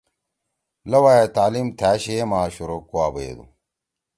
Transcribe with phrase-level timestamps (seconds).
[0.91, 3.45] لؤا ئے تعلیم تھأ شَیئے ما شروع کوا بیَدُو۔